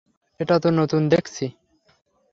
এটা 0.39 0.55
তো 0.59 0.69
নতুন 0.71 1.01
দেখছি। 1.09 1.45